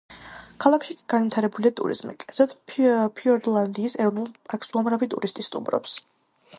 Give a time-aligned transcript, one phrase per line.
[0.63, 5.99] ქალაქში განვითარებულია ტურიზმი, კერძოდ, ფიორდლანდის ეროვნულ პარკს უამრავი ტურისტი სტუმრობს.